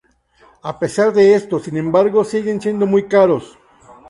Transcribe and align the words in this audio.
A 0.63 0.79
pesar 0.79 1.13
de 1.13 1.35
esto, 1.35 1.59
sin 1.59 1.77
embargo, 1.77 2.23
siguen 2.23 2.59
siendo 2.59 2.87
muy 2.87 3.07
caros. 3.07 3.59